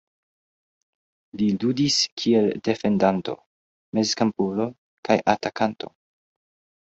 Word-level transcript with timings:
Li 1.41 1.49
ludis 1.63 1.97
kiel 2.21 2.47
defendanto, 2.67 3.35
mezkampulo 3.99 4.67
kaj 5.09 5.19
atakanto. 5.35 5.93